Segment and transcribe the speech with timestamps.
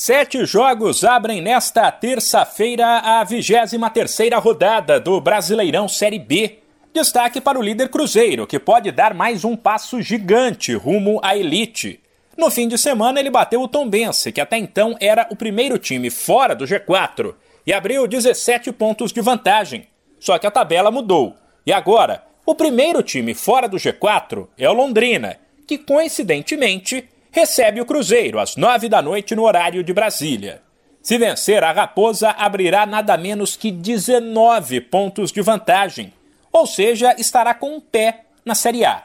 [0.00, 6.60] Sete jogos abrem nesta terça-feira a 23ª rodada do Brasileirão Série B.
[6.94, 11.98] Destaque para o líder Cruzeiro, que pode dar mais um passo gigante rumo à elite.
[12.36, 16.10] No fim de semana ele bateu o Tombense, que até então era o primeiro time
[16.10, 17.34] fora do G4,
[17.66, 19.88] e abriu 17 pontos de vantagem.
[20.20, 21.34] Só que a tabela mudou.
[21.66, 27.08] E agora, o primeiro time fora do G4 é o Londrina, que coincidentemente
[27.38, 30.60] recebe o Cruzeiro às nove da noite no horário de Brasília.
[31.00, 36.12] Se vencer, a Raposa abrirá nada menos que 19 pontos de vantagem,
[36.52, 39.04] ou seja, estará com um pé na Série A.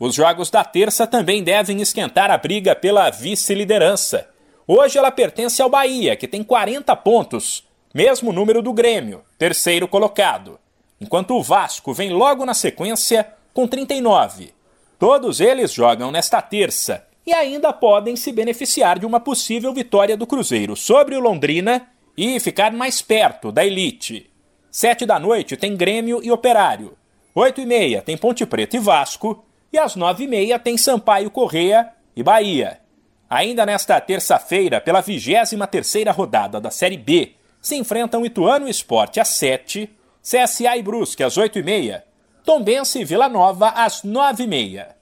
[0.00, 4.30] Os jogos da terça também devem esquentar a briga pela vice-liderança.
[4.66, 10.58] Hoje ela pertence ao Bahia, que tem 40 pontos, mesmo número do Grêmio, terceiro colocado,
[10.98, 14.54] enquanto o Vasco vem logo na sequência com 39.
[14.98, 20.26] Todos eles jogam nesta terça e ainda podem se beneficiar de uma possível vitória do
[20.26, 24.30] Cruzeiro sobre o Londrina e ficar mais perto da elite.
[24.70, 26.96] Sete da noite tem Grêmio e Operário.
[27.34, 29.44] Oito e meia tem Ponte Preta e Vasco.
[29.72, 32.80] E às nove e meia tem Sampaio Correia e Bahia.
[33.28, 39.28] Ainda nesta terça-feira, pela 23 terceira rodada da Série B, se enfrentam Ituano Esporte às
[39.28, 39.90] sete,
[40.22, 42.04] CSA e Brusque às oito e meia,
[42.44, 44.93] Tombense e Vila Nova às nove e meia.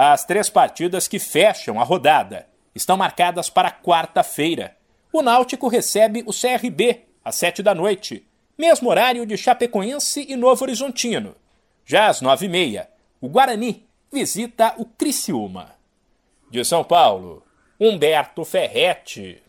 [0.00, 4.76] As três partidas que fecham a rodada estão marcadas para quarta-feira.
[5.12, 8.24] O Náutico recebe o CRB às sete da noite,
[8.56, 11.34] mesmo horário de Chapecoense e Novo Horizontino.
[11.84, 12.88] Já às nove e meia,
[13.20, 15.74] o Guarani visita o Criciúma.
[16.48, 17.42] De São Paulo,
[17.80, 19.42] Humberto Ferretti.